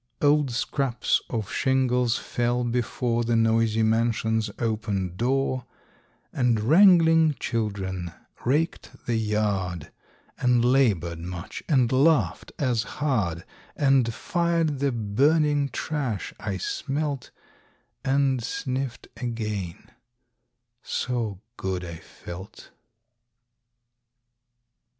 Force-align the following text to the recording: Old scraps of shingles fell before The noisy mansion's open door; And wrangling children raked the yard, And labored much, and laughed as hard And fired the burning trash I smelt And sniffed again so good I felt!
Old 0.19 0.49
scraps 0.49 1.21
of 1.29 1.51
shingles 1.51 2.17
fell 2.17 2.63
before 2.63 3.23
The 3.23 3.35
noisy 3.35 3.83
mansion's 3.83 4.49
open 4.57 5.15
door; 5.15 5.67
And 6.33 6.59
wrangling 6.59 7.35
children 7.39 8.11
raked 8.43 8.89
the 9.05 9.15
yard, 9.17 9.91
And 10.39 10.65
labored 10.65 11.19
much, 11.19 11.61
and 11.69 11.91
laughed 11.91 12.51
as 12.57 12.81
hard 12.81 13.45
And 13.75 14.11
fired 14.11 14.79
the 14.79 14.91
burning 14.91 15.69
trash 15.69 16.33
I 16.39 16.57
smelt 16.57 17.29
And 18.03 18.41
sniffed 18.43 19.07
again 19.17 19.91
so 20.81 21.41
good 21.57 21.85
I 21.85 21.97
felt! 21.97 22.71